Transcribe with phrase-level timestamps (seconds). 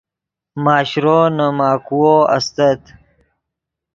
[0.63, 2.81] ماشرو نے ماکوؤ استت